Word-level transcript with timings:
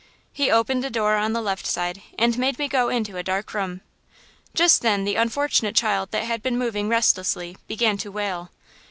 He 0.33 0.49
opened 0.49 0.83
a 0.83 0.89
door 0.89 1.17
on 1.17 1.33
the 1.33 1.43
left 1.43 1.67
side 1.67 2.01
and 2.17 2.35
made 2.35 2.57
me 2.57 2.67
go 2.67 2.89
into 2.89 3.17
a 3.17 3.21
dark 3.23 3.53
room. 3.53 3.81
Just 4.55 4.81
then 4.81 5.03
the 5.05 5.13
unfortunate 5.15 5.75
child 5.75 6.09
that 6.09 6.23
had 6.23 6.41
been 6.41 6.57
moving 6.57 6.89
restlessly 6.89 7.55
began 7.67 7.97
to 7.97 8.11
wail. 8.11 8.49